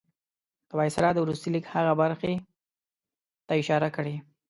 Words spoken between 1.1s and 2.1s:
د وروستي لیک هغې